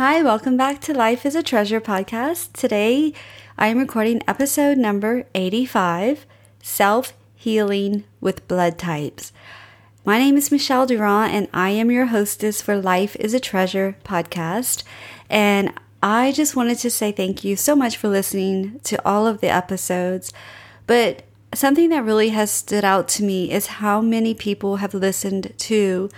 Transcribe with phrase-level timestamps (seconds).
[0.00, 2.54] Hi, welcome back to Life is a Treasure podcast.
[2.54, 3.12] Today
[3.58, 6.24] I am recording episode number 85
[6.62, 9.30] Self Healing with Blood Types.
[10.06, 13.98] My name is Michelle Durant, and I am your hostess for Life is a Treasure
[14.02, 14.84] podcast.
[15.28, 15.70] And
[16.02, 19.50] I just wanted to say thank you so much for listening to all of the
[19.50, 20.32] episodes.
[20.86, 25.52] But something that really has stood out to me is how many people have listened
[25.58, 26.08] to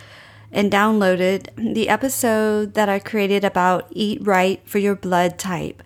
[0.53, 5.83] and downloaded the episode that I created about Eat Right for Your Blood Type.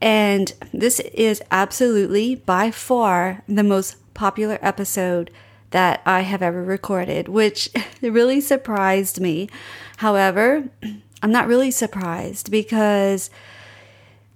[0.00, 5.30] And this is absolutely by far the most popular episode
[5.70, 7.70] that I have ever recorded, which
[8.00, 9.48] really surprised me.
[9.96, 10.68] However,
[11.22, 13.30] I'm not really surprised because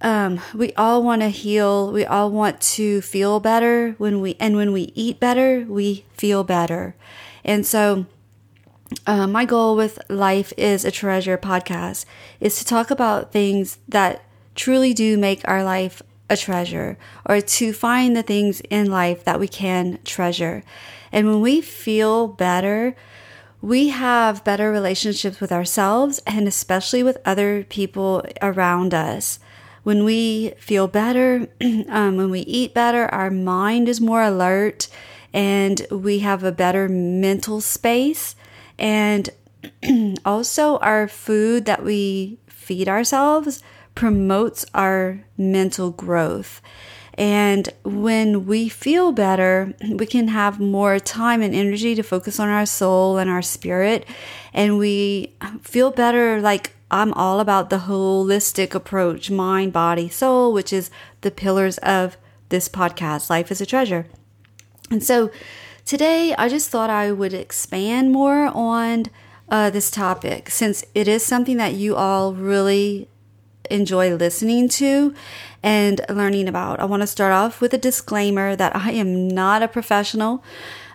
[0.01, 1.91] um, we all want to heal.
[1.91, 6.43] We all want to feel better when we, and when we eat better, we feel
[6.43, 6.95] better.
[7.43, 8.05] And so,
[9.05, 12.05] uh, my goal with Life is a Treasure podcast
[12.39, 14.23] is to talk about things that
[14.55, 19.39] truly do make our life a treasure or to find the things in life that
[19.39, 20.63] we can treasure.
[21.11, 22.95] And when we feel better,
[23.61, 29.39] we have better relationships with ourselves and especially with other people around us.
[29.83, 31.47] When we feel better,
[31.89, 34.87] um, when we eat better, our mind is more alert
[35.33, 38.35] and we have a better mental space.
[38.79, 39.29] And
[40.25, 43.61] also, our food that we feed ourselves
[43.93, 46.61] promotes our mental growth.
[47.15, 52.47] And when we feel better, we can have more time and energy to focus on
[52.47, 54.05] our soul and our spirit.
[54.53, 60.71] And we feel better like I'm all about the holistic approach mind, body, soul, which
[60.71, 62.15] is the pillars of
[62.47, 64.07] this podcast, Life is a Treasure.
[64.89, 65.29] And so
[65.89, 69.05] today I just thought I would expand more on
[69.49, 73.07] uh, this topic since it is something that you all really
[73.71, 75.15] enjoy listening to
[75.63, 76.79] and learning about.
[76.79, 80.43] I want to start off with a disclaimer that I am not a professional.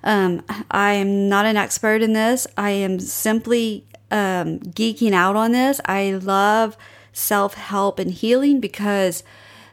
[0.05, 2.47] Um, I am not an expert in this.
[2.57, 5.81] I am simply um, geeking out on this.
[5.87, 6.77] I love
[7.13, 9.25] self help and healing because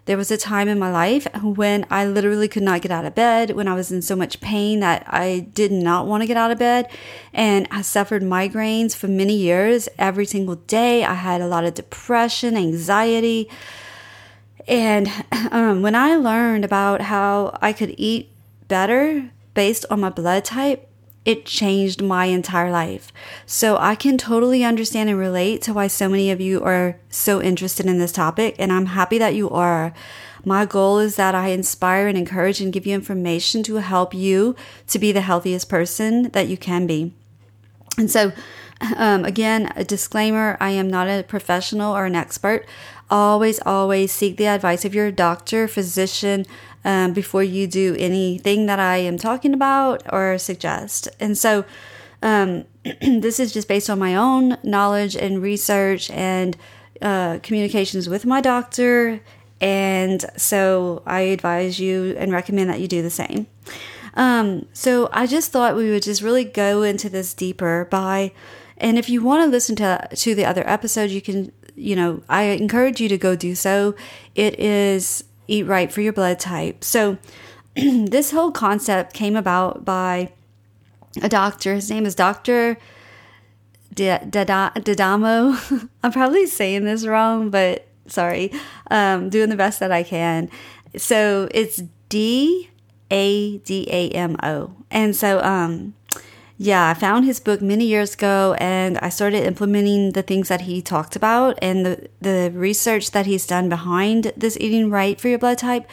[0.06, 3.13] there was a time in my life when I literally could not get out of
[3.13, 6.38] bed, when I was in so much pain that I did not want to get
[6.38, 6.89] out of bed.
[7.34, 11.03] And I suffered migraines for many years every single day.
[11.03, 13.47] I had a lot of depression, anxiety.
[14.67, 15.07] And
[15.51, 18.29] um, when I learned about how I could eat
[18.67, 20.91] better based on my blood type,
[21.24, 23.14] it changed my entire life.
[23.46, 27.42] So I can totally understand and relate to why so many of you are so
[27.42, 29.94] interested in this topic, and I'm happy that you are.
[30.44, 34.56] My goal is that I inspire and encourage and give you information to help you
[34.88, 37.14] to be the healthiest person that you can be.
[37.98, 38.32] And so,
[38.96, 42.66] um, again, a disclaimer I am not a professional or an expert.
[43.11, 46.45] Always, always seek the advice of your doctor, physician,
[46.85, 51.09] um, before you do anything that I am talking about or suggest.
[51.19, 51.66] And so,
[52.23, 52.63] um,
[53.01, 56.55] this is just based on my own knowledge and research and
[57.01, 59.22] uh, communications with my doctor.
[59.59, 63.47] And so, I advise you and recommend that you do the same.
[64.13, 68.31] Um, so, I just thought we would just really go into this deeper by,
[68.78, 71.51] and if you want to listen to to the other episodes, you can.
[71.76, 73.96] You know, I encourage you to go do so.
[74.36, 76.84] It is eat right for your blood type.
[76.84, 77.18] So,
[77.76, 80.32] this whole concept came about by
[81.22, 81.76] a doctor.
[81.76, 82.78] His name is Dr.
[83.94, 85.90] D'Adamo.
[86.04, 88.52] I'm probably saying this wrong, but sorry.
[88.90, 90.50] Um, doing the best that I can.
[90.98, 92.70] So, it's D
[93.09, 94.76] A D A M O.
[94.90, 95.94] And so, um,
[96.63, 100.61] yeah, I found his book many years ago and I started implementing the things that
[100.61, 105.27] he talked about and the, the research that he's done behind this eating right for
[105.27, 105.89] your blood type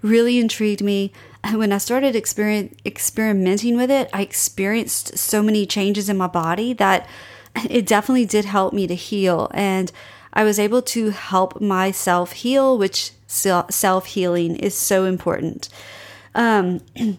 [0.00, 1.10] really intrigued me.
[1.42, 6.28] And when I started exper- experimenting with it, I experienced so many changes in my
[6.28, 7.08] body that
[7.68, 9.50] it definitely did help me to heal.
[9.52, 9.90] And
[10.32, 15.68] I was able to help myself heal, which self healing is so important.
[16.36, 16.78] Um,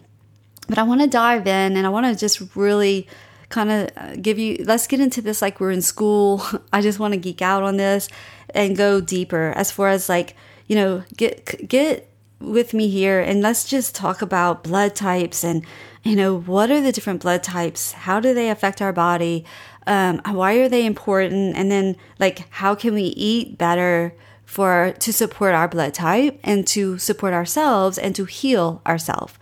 [0.68, 3.06] But I want to dive in and I want to just really
[3.48, 6.44] kind of uh, give you, let's get into this like we're in school.
[6.72, 8.08] I just want to geek out on this
[8.54, 13.42] and go deeper as far as like, you know, get, get with me here and
[13.42, 15.64] let's just talk about blood types and,
[16.02, 17.92] you know, what are the different blood types?
[17.92, 19.44] How do they affect our body?
[19.86, 21.56] Um, why are they important?
[21.56, 24.14] And then like, how can we eat better?
[24.46, 29.32] for to support our blood type and to support ourselves and to heal ourselves.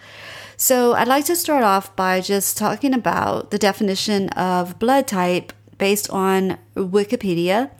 [0.56, 5.52] So, I'd like to start off by just talking about the definition of blood type
[5.78, 7.70] based on Wikipedia.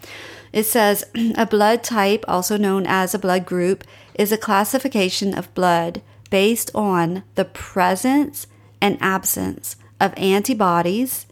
[0.52, 1.04] It says
[1.36, 3.84] a blood type, also known as a blood group,
[4.14, 8.46] is a classification of blood based on the presence
[8.80, 11.26] and absence of antibodies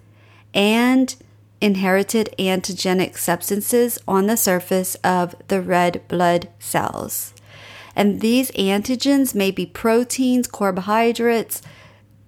[0.54, 1.16] and
[1.60, 7.34] inherited antigenic substances on the surface of the red blood cells.
[7.96, 11.62] And these antigens may be proteins, carbohydrates,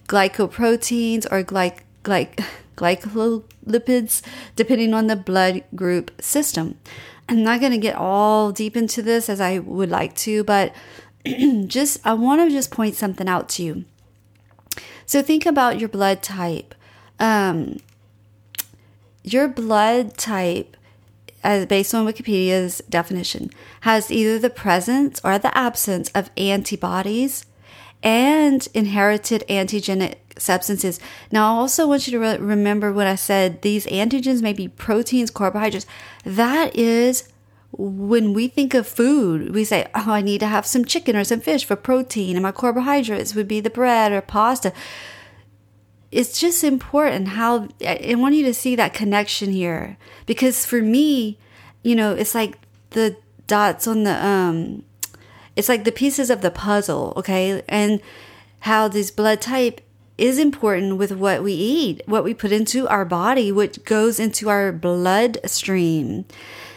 [0.08, 2.44] glycoproteins, or glyc, glyc,
[2.76, 4.22] glycolipids,
[4.56, 6.78] depending on the blood group system.
[7.28, 10.74] I'm not going to get all deep into this as I would like to, but
[11.66, 13.84] just I want to just point something out to you.
[15.06, 16.74] So think about your blood type.
[17.20, 17.78] Um,
[19.22, 20.76] your blood type,
[21.42, 23.50] as based on Wikipedia's definition,
[23.82, 27.46] has either the presence or the absence of antibodies
[28.02, 30.98] and inherited antigenic substances.
[31.30, 34.68] Now, I also want you to re- remember when I said these antigens may be
[34.68, 35.86] proteins, carbohydrates.
[36.24, 37.28] That is
[37.72, 41.24] when we think of food, we say, Oh, I need to have some chicken or
[41.24, 44.72] some fish for protein, and my carbohydrates would be the bread or pasta.
[46.12, 51.38] It's just important how I want you to see that connection here because for me,
[51.82, 52.58] you know, it's like
[52.90, 53.16] the
[53.46, 54.84] dots on the, um,
[55.56, 57.62] it's like the pieces of the puzzle, okay?
[57.66, 58.00] And
[58.60, 59.80] how this blood type
[60.18, 64.50] is important with what we eat, what we put into our body, what goes into
[64.50, 66.26] our bloodstream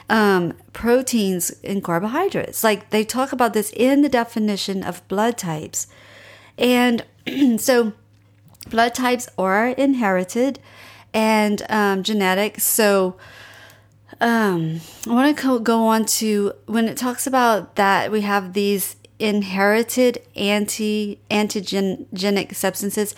[0.09, 2.63] um, proteins and carbohydrates.
[2.63, 5.87] Like they talk about this in the definition of blood types.
[6.57, 7.03] And
[7.57, 7.93] so
[8.69, 10.59] blood types are inherited
[11.13, 12.59] and um, genetic.
[12.59, 13.15] So
[14.21, 18.95] um, I want to go on to when it talks about that we have these
[19.17, 23.15] inherited anti antigenic substances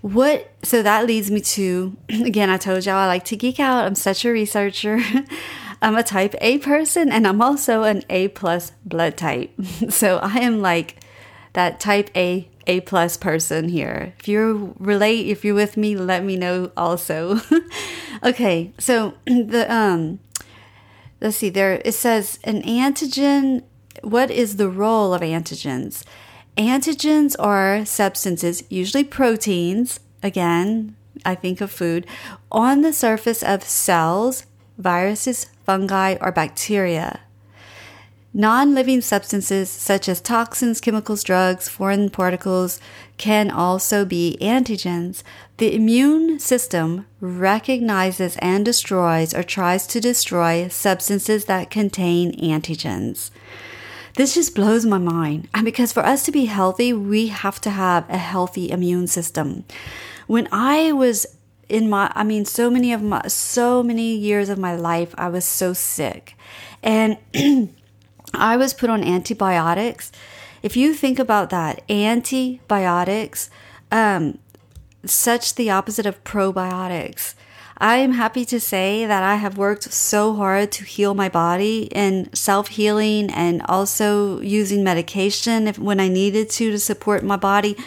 [0.00, 3.84] what so that leads me to again i told y'all i like to geek out
[3.84, 5.00] i'm such a researcher
[5.82, 9.50] I'm a type A person and I'm also an A plus blood type.
[9.90, 10.96] So I am like
[11.54, 14.12] that type A A plus person here.
[14.18, 17.40] If you relate, if you're with me, let me know also.
[18.22, 20.20] okay, so the um
[21.20, 23.62] let's see there it says an antigen
[24.02, 26.04] what is the role of antigens?
[26.56, 32.06] Antigens are substances, usually proteins, again, I think of food,
[32.50, 34.46] on the surface of cells,
[34.78, 37.20] viruses, fungi, or bacteria.
[38.32, 42.80] Non living substances such as toxins, chemicals, drugs, foreign particles
[43.16, 45.24] can also be antigens.
[45.56, 53.30] The immune system recognizes and destroys or tries to destroy substances that contain antigens.
[54.14, 55.48] This just blows my mind.
[55.52, 59.64] And because for us to be healthy, we have to have a healthy immune system.
[60.28, 61.26] When I was
[61.68, 65.28] in my i mean so many of my so many years of my life i
[65.28, 66.34] was so sick
[66.82, 67.16] and
[68.34, 70.10] i was put on antibiotics
[70.62, 73.50] if you think about that antibiotics
[73.92, 74.38] um,
[75.04, 77.34] such the opposite of probiotics
[77.82, 81.84] I am happy to say that I have worked so hard to heal my body
[81.84, 87.36] in self healing and also using medication if, when I needed to to support my
[87.36, 87.78] body.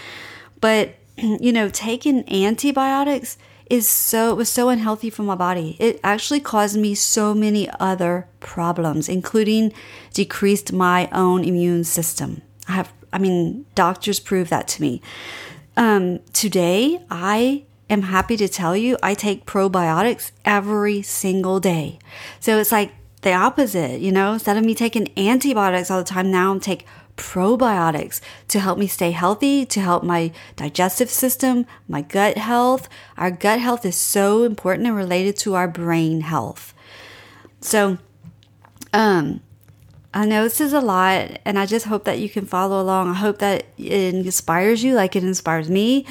[0.60, 3.38] But, you know, taking antibiotics,
[3.70, 5.78] is so it was so unhealthy for my body.
[5.80, 9.74] It actually caused me so many other problems, including
[10.14, 12.42] decreased my own immune system.
[12.68, 15.02] I have I mean, doctors prove that to me.
[15.78, 22.00] Um, today, I am happy to tell you I take probiotics every single day.
[22.40, 22.92] So it's like
[23.24, 26.86] the opposite, you know, instead of me taking antibiotics all the time, now I'm take
[27.18, 32.90] probiotics to help me stay healthy, to help my digestive system, my gut health.
[33.18, 36.74] Our gut health is so important and related to our brain health.
[37.62, 37.98] So,
[38.94, 39.42] um,
[40.14, 43.10] I know this is a lot, and I just hope that you can follow along.
[43.10, 46.06] I hope that it inspires you, like it inspires me,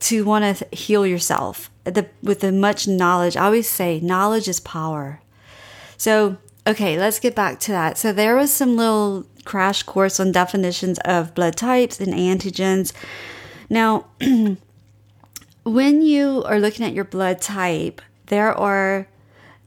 [0.00, 3.36] to want to heal yourself the, with the much knowledge.
[3.36, 5.20] I always say knowledge is power.
[5.96, 7.98] So, okay, let's get back to that.
[7.98, 12.92] So, there was some little crash course on definitions of blood types and antigens.
[13.70, 14.06] Now,
[15.64, 19.08] when you are looking at your blood type, there are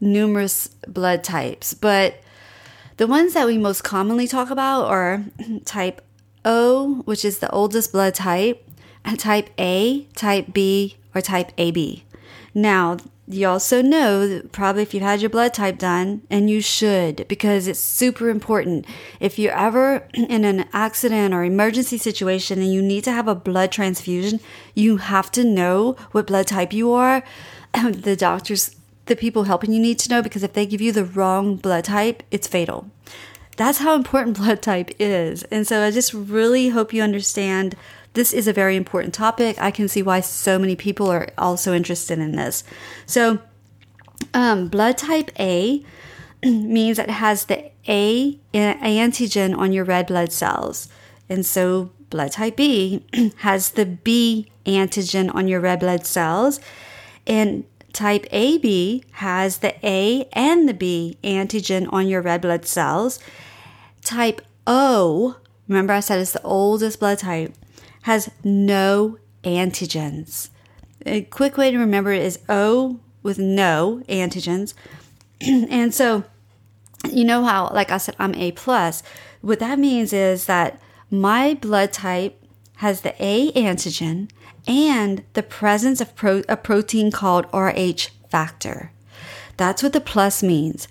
[0.00, 2.20] numerous blood types, but
[2.96, 5.24] the ones that we most commonly talk about are
[5.64, 6.02] type
[6.44, 8.66] O, which is the oldest blood type,
[9.16, 12.04] type A, type B, or type AB.
[12.54, 12.98] Now,
[13.32, 17.66] you also know probably if you've had your blood type done, and you should because
[17.66, 18.86] it's super important.
[19.20, 23.34] If you're ever in an accident or emergency situation and you need to have a
[23.34, 24.40] blood transfusion,
[24.74, 27.22] you have to know what blood type you are.
[27.90, 28.74] The doctors
[29.06, 31.84] the people helping you need to know because if they give you the wrong blood
[31.84, 32.88] type, it's fatal.
[33.56, 35.42] That's how important blood type is.
[35.44, 37.74] And so I just really hope you understand
[38.14, 39.56] this is a very important topic.
[39.60, 42.64] I can see why so many people are also interested in this.
[43.06, 43.38] So,
[44.34, 45.84] um, blood type A
[46.44, 50.88] means it has the A antigen on your red blood cells.
[51.28, 53.04] And so, blood type B
[53.38, 56.60] has the B antigen on your red blood cells.
[57.26, 63.18] And type AB has the A and the B antigen on your red blood cells.
[64.02, 65.36] Type O,
[65.68, 67.54] remember I said it's the oldest blood type,
[68.02, 70.50] has no antigens.
[71.06, 74.74] A quick way to remember it is O with no antigens.
[75.40, 76.24] and so,
[77.10, 79.02] you know how, like I said, I'm A plus.
[79.40, 80.80] What that means is that
[81.10, 82.42] my blood type
[82.76, 84.30] has the A antigen
[84.66, 88.92] and the presence of pro- a protein called RH factor.
[89.56, 90.88] That's what the plus means.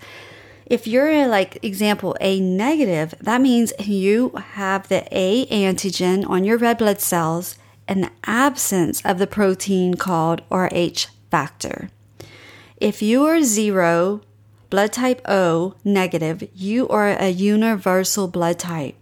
[0.70, 6.58] If you're like example A negative, that means you have the A antigen on your
[6.58, 7.58] red blood cells
[7.88, 11.90] and the absence of the protein called RH factor.
[12.76, 14.20] If you are zero,
[14.70, 18.94] blood type O negative, you are a universal blood type.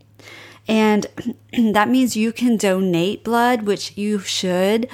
[0.67, 1.07] And
[1.53, 4.89] that means you can donate blood, which you should.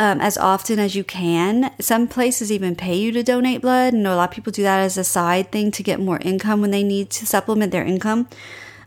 [0.00, 1.74] Um, as often as you can.
[1.78, 3.92] Some places even pay you to donate blood.
[3.92, 6.62] And a lot of people do that as a side thing to get more income
[6.62, 8.26] when they need to supplement their income.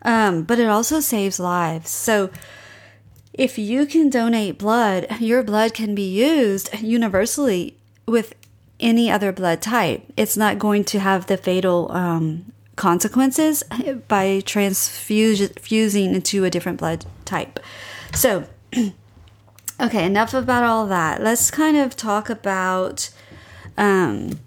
[0.02, 1.92] Um, but it also saves lives.
[1.92, 2.32] So
[3.32, 7.78] if you can donate blood, your blood can be used universally
[8.08, 8.34] with
[8.80, 10.02] any other blood type.
[10.18, 13.62] It's not going to have the fatal um, consequences
[14.08, 17.60] by transfusing into a different blood type.
[18.16, 18.48] So,
[19.80, 21.22] okay, enough about all that.
[21.22, 23.10] Let's kind of talk about.
[23.78, 24.40] Um,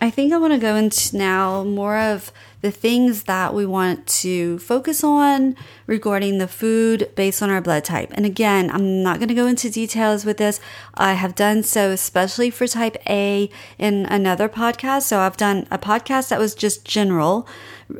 [0.00, 4.06] I think I want to go into now more of the things that we want
[4.06, 5.54] to focus on
[5.86, 8.10] regarding the food based on our blood type.
[8.14, 10.60] And again, I'm not going to go into details with this.
[10.94, 13.48] I have done so, especially for type A,
[13.78, 15.02] in another podcast.
[15.02, 17.46] So I've done a podcast that was just general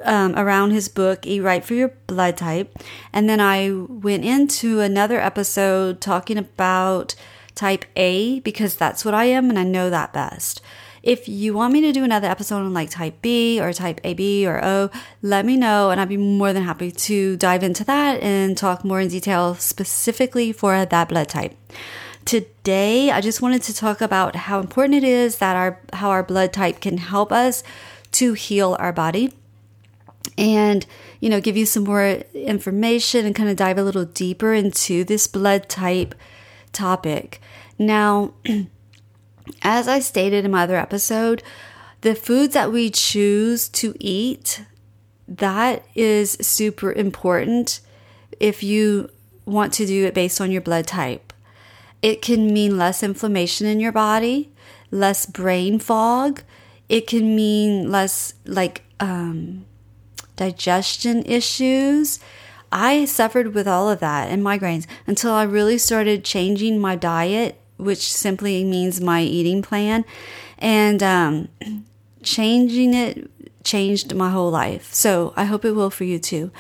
[0.03, 2.77] um, around his book, Eat Right for Your Blood Type.
[3.13, 7.15] And then I went into another episode talking about
[7.55, 10.61] type A because that's what I am and I know that best.
[11.09, 14.47] If you want me to do another episode on like type B or type AB
[14.47, 14.91] or O,
[15.23, 18.85] let me know and I'd be more than happy to dive into that and talk
[18.85, 21.57] more in detail specifically for that blood type.
[22.27, 26.23] Today, I just wanted to talk about how important it is that our how our
[26.23, 27.65] blood type can help us
[28.13, 29.33] to heal our body
[30.37, 30.85] and
[31.21, 35.05] you know give you some more information and kind of dive a little deeper into
[35.05, 36.15] this blood type
[36.75, 37.41] topic.
[37.79, 38.35] Now,
[39.63, 41.43] as I stated in my other episode,
[42.01, 44.65] the foods that we choose to eat,
[45.27, 47.81] that is super important
[48.39, 49.11] if you
[49.45, 51.33] want to do it based on your blood type.
[52.01, 54.51] It can mean less inflammation in your body,
[54.91, 56.43] less brain fog.
[56.89, 59.65] It can mean less like um,
[60.37, 62.21] digestion issues.
[62.71, 67.61] I suffered with all of that and migraines until I really started changing my diet
[67.79, 70.05] which simply means my eating plan.
[70.59, 71.49] And um,
[72.23, 73.31] changing it
[73.65, 74.93] changed my whole life.
[74.93, 76.51] So I hope it will for you too.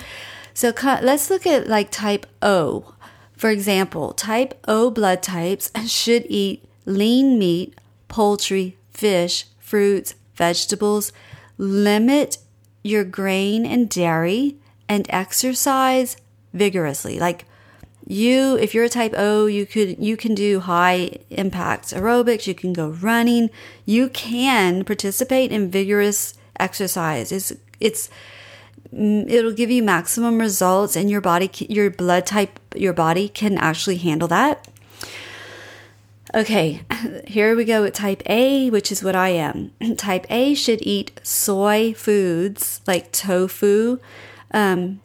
[0.55, 2.95] So let's look at like type O.
[3.37, 11.13] For example, type O blood types should eat lean meat, poultry, fish, fruits, vegetables,
[11.57, 12.39] limit
[12.83, 14.57] your grain and dairy,
[14.89, 16.17] and exercise
[16.53, 17.19] vigorously.
[17.19, 17.45] Like
[18.09, 22.55] you if you're a type O, you could you can do high impact aerobics, you
[22.55, 23.51] can go running,
[23.85, 27.31] you can participate in vigorous exercise.
[27.31, 28.09] It's it's
[28.95, 33.59] mm, it'll give you maximum results and your body your blood type your body can
[33.59, 34.67] actually handle that.
[36.35, 36.83] Okay,
[37.27, 39.73] here we go with type A, which is what I am.
[39.97, 43.99] Type A should eat soy foods like tofu,
[44.53, 45.01] um,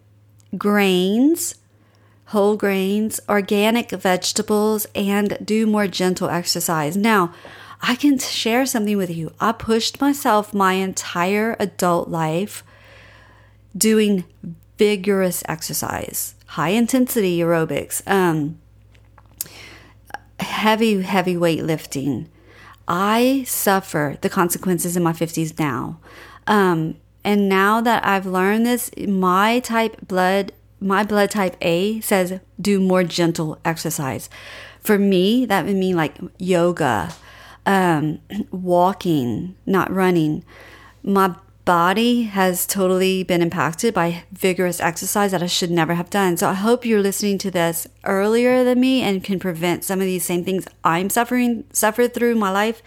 [0.57, 1.55] grains,
[2.33, 6.97] whole grains, organic vegetables, and do more gentle exercise.
[6.97, 7.31] Now,
[7.79, 9.33] I can share something with you.
[9.39, 12.63] I pushed myself my entire adult life
[13.77, 14.23] doing
[14.79, 18.57] vigorous exercise, high intensity aerobics, um,
[20.39, 22.27] heavy, heavy weightlifting.
[22.87, 25.99] I suffer the consequences in my 50s now.
[26.47, 30.51] Um, and now that I've learned this, my type blood
[30.83, 34.29] my blood type A says do more gentle exercise.
[34.81, 37.13] For me, that would mean like yoga,
[37.65, 38.19] um,
[38.51, 40.43] walking, not running.
[41.01, 41.35] My
[41.65, 46.35] body has totally been impacted by vigorous exercise that I should never have done.
[46.35, 50.05] So I hope you're listening to this earlier than me and can prevent some of
[50.05, 52.83] these same things I'm suffering suffered through my life.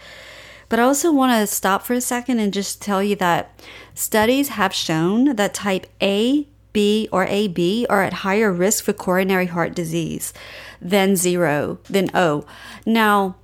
[0.69, 3.59] But I also want to stop for a second and just tell you that
[3.93, 6.47] studies have shown that type A,
[6.77, 10.31] B, or AB are at higher risk for coronary heart disease
[10.79, 12.45] than zero, than O.
[12.85, 13.37] Now,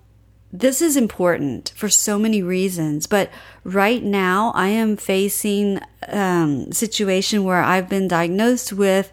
[0.52, 3.32] this is important for so many reasons, but
[3.63, 9.12] right now I am facing um, a situation where I've been diagnosed with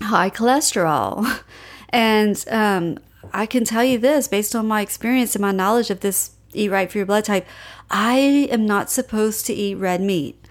[0.00, 1.40] high cholesterol.
[1.90, 2.98] And um,
[3.32, 6.68] I can tell you this based on my experience and my knowledge of this eat
[6.68, 7.46] right for your blood type,
[7.88, 10.44] I am not supposed to eat red meat.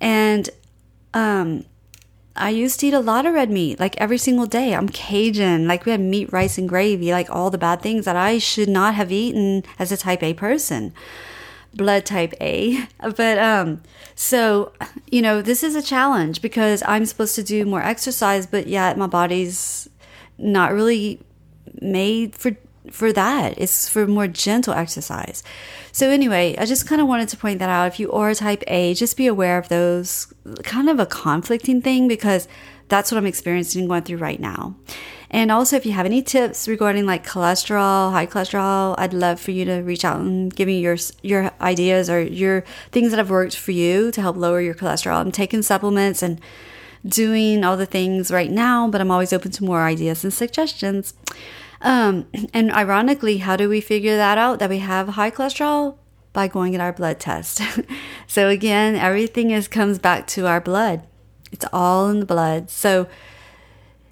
[0.00, 0.48] And
[1.12, 1.66] um,
[2.38, 4.74] I used to eat a lot of red meat, like every single day.
[4.74, 8.16] I'm Cajun, like we had meat, rice, and gravy, like all the bad things that
[8.16, 10.94] I should not have eaten as a type A person,
[11.74, 12.86] blood type A.
[13.16, 13.82] But, um,
[14.14, 14.72] so,
[15.10, 18.96] you know, this is a challenge because I'm supposed to do more exercise, but yet
[18.96, 19.88] my body's
[20.38, 21.20] not really
[21.80, 22.56] made for
[22.90, 23.58] for that.
[23.58, 25.42] It's for more gentle exercise.
[25.92, 27.86] So anyway, I just kind of wanted to point that out.
[27.86, 31.82] If you are a type A, just be aware of those kind of a conflicting
[31.82, 32.48] thing because
[32.88, 34.74] that's what I'm experiencing going through right now.
[35.30, 39.50] And also, if you have any tips regarding like cholesterol, high cholesterol, I'd love for
[39.50, 43.28] you to reach out and give me your your ideas or your things that have
[43.28, 45.20] worked for you to help lower your cholesterol.
[45.20, 46.40] I'm taking supplements and
[47.04, 51.12] doing all the things right now, but I'm always open to more ideas and suggestions.
[51.80, 55.96] Um, and ironically, how do we figure that out that we have high cholesterol?
[56.32, 57.60] By going at our blood test.
[58.26, 61.02] so again, everything is comes back to our blood.
[61.50, 62.70] It's all in the blood.
[62.70, 63.08] So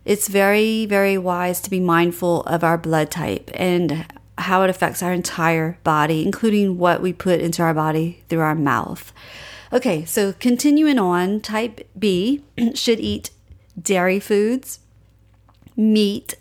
[0.05, 4.07] it's very, very wise to be mindful of our blood type and
[4.39, 8.55] how it affects our entire body, including what we put into our body through our
[8.55, 9.13] mouth.
[9.73, 12.45] Okay, so continuing on, type B
[12.75, 13.31] should eat
[13.81, 14.79] dairy foods,
[15.77, 16.35] meat,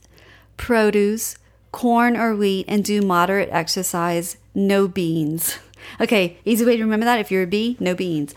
[0.57, 1.37] produce,
[1.71, 5.59] corn or wheat, and do moderate exercise, no beans.
[6.01, 8.33] Okay, easy way to remember that if you're a B, no beans.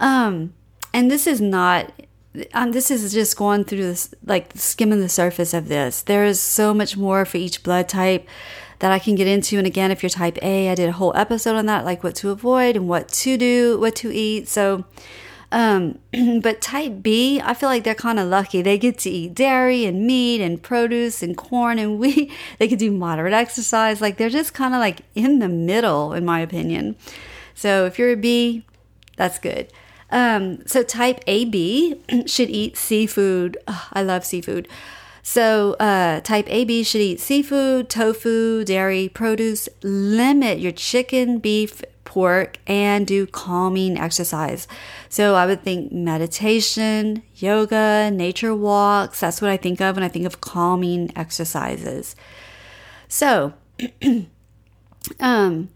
[0.00, 0.54] Um,
[0.94, 1.92] and this is not
[2.52, 6.02] um, this is just going through this like skimming the surface of this.
[6.02, 8.26] There is so much more for each blood type
[8.78, 9.58] that I can get into.
[9.58, 12.14] And again, if you're type A, I did a whole episode on that, like what
[12.16, 14.48] to avoid and what to do, what to eat.
[14.48, 14.84] So
[15.52, 15.98] um,
[16.42, 18.62] but type B, I feel like they're kind of lucky.
[18.62, 22.32] They get to eat dairy and meat and produce and corn and wheat.
[22.58, 24.00] They can do moderate exercise.
[24.00, 26.96] Like they're just kind of like in the middle, in my opinion.
[27.54, 28.64] So if you're a B,
[29.16, 29.72] that's good.
[30.10, 33.58] Um, so type AB should eat seafood.
[33.92, 34.68] I love seafood.
[35.28, 39.68] So uh, type AB should eat seafood, tofu, dairy, produce.
[39.82, 44.68] Limit your chicken, beef, pork, and do calming exercise.
[45.08, 49.18] So I would think meditation, yoga, nature walks.
[49.18, 52.14] That's what I think of when I think of calming exercises.
[53.08, 53.52] So,
[55.18, 55.70] um,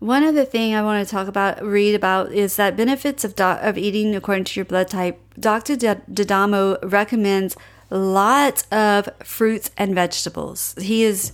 [0.00, 3.44] one other thing I want to talk about, read about, is that benefits of, do-
[3.44, 5.20] of eating according to your blood type.
[5.38, 5.76] Dr.
[5.76, 7.56] D'Adamo recommends
[7.90, 10.74] lots of fruits and vegetables.
[10.80, 11.32] He is,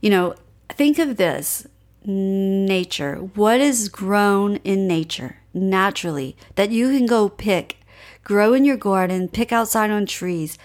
[0.00, 0.34] you know,
[0.68, 1.66] think of this
[2.04, 3.16] nature.
[3.34, 7.78] What is grown in nature naturally that you can go pick,
[8.24, 10.58] grow in your garden, pick outside on trees,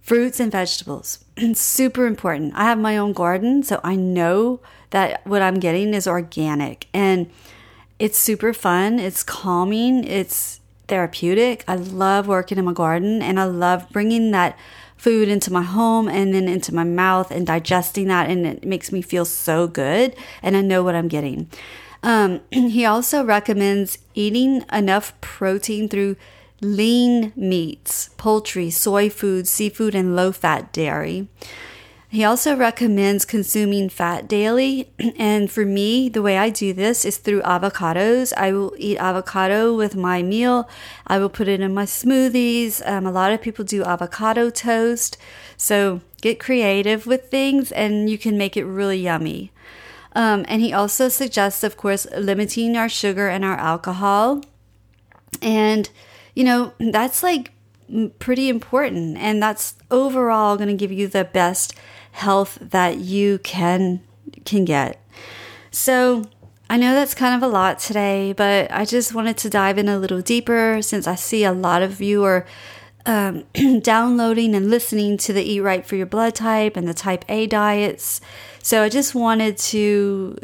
[0.00, 1.24] fruits and vegetables.
[1.54, 2.54] Super important.
[2.54, 7.30] I have my own garden, so I know that what I'm getting is organic and
[8.00, 8.98] it's super fun.
[8.98, 10.04] It's calming.
[10.04, 10.59] It's
[10.90, 11.64] therapeutic.
[11.66, 14.58] I love working in my garden and I love bringing that
[14.96, 18.28] food into my home and then into my mouth and digesting that.
[18.28, 20.14] And it makes me feel so good.
[20.42, 21.48] And I know what I'm getting.
[22.02, 26.16] Um, he also recommends eating enough protein through
[26.60, 31.28] lean meats, poultry, soy food, seafood, and low fat dairy.
[32.12, 34.90] He also recommends consuming fat daily.
[35.16, 38.32] And for me, the way I do this is through avocados.
[38.36, 40.68] I will eat avocado with my meal.
[41.06, 42.82] I will put it in my smoothies.
[42.84, 45.18] Um, a lot of people do avocado toast.
[45.56, 49.52] So get creative with things and you can make it really yummy.
[50.12, 54.42] Um, and he also suggests, of course, limiting our sugar and our alcohol.
[55.40, 55.88] And,
[56.34, 57.52] you know, that's like
[58.18, 59.16] pretty important.
[59.18, 61.74] And that's overall going to give you the best
[62.12, 64.02] health that you can
[64.44, 65.04] can get.
[65.70, 66.24] So,
[66.68, 69.88] I know that's kind of a lot today, but I just wanted to dive in
[69.88, 72.46] a little deeper since I see a lot of you are
[73.06, 73.44] um,
[73.82, 77.48] downloading and listening to the Eat Right for Your Blood Type and the Type A
[77.48, 78.20] diets.
[78.62, 80.36] So I just wanted to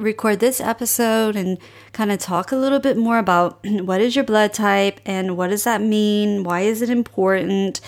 [0.00, 1.58] record this episode and
[1.92, 5.48] kind of talk a little bit more about what is your blood type and what
[5.48, 6.44] does that mean?
[6.44, 7.80] Why is it important?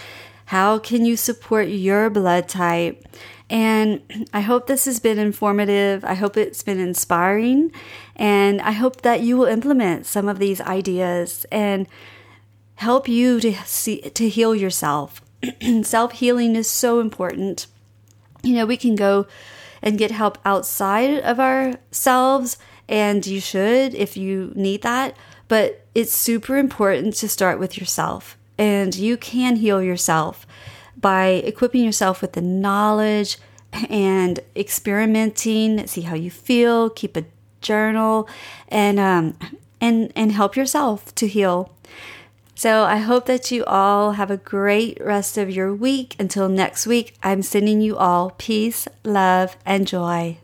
[0.47, 3.07] How can you support your blood type?
[3.49, 6.05] And I hope this has been informative.
[6.05, 7.73] I hope it's been inspiring.
[8.17, 11.87] And I hope that you will implement some of these ideas and
[12.77, 15.21] help you to see to heal yourself.
[15.83, 17.67] Self-healing is so important.
[18.43, 19.27] You know, we can go
[19.83, 25.17] and get help outside of ourselves and you should if you need that,
[25.49, 28.37] but it's super important to start with yourself.
[28.59, 30.47] And you can heal yourself
[31.01, 33.39] by equipping yourself with the knowledge
[33.89, 37.25] and experimenting, see how you feel, keep a
[37.61, 38.29] journal,
[38.69, 39.39] and um,
[39.81, 41.73] and and help yourself to heal.
[42.61, 46.15] So I hope that you all have a great rest of your week.
[46.19, 50.37] Until next week, I'm sending you all peace, love, and joy.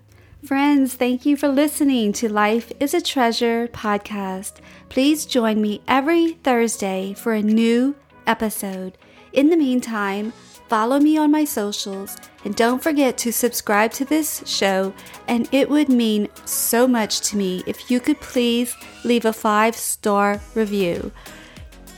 [0.43, 4.61] Friends, thank you for listening to Life is a Treasure podcast.
[4.89, 7.95] Please join me every Thursday for a new
[8.27, 8.97] episode.
[9.35, 10.33] In the meantime,
[10.71, 14.95] follow me on my socials, and don't forget to subscribe to this show.
[15.29, 18.75] And it would mean so much to me if you could please
[19.05, 21.13] leave a five star review.